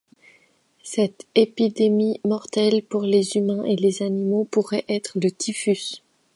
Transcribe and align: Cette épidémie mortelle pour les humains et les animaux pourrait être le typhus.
Cette 0.81 1.27
épidémie 1.35 2.19
mortelle 2.25 2.81
pour 2.81 3.03
les 3.03 3.37
humains 3.37 3.63
et 3.65 3.75
les 3.75 4.01
animaux 4.01 4.45
pourrait 4.45 4.83
être 4.89 5.15
le 5.21 5.29
typhus. 5.31 6.01